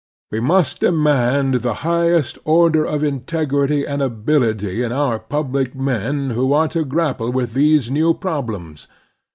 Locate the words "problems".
8.15-8.87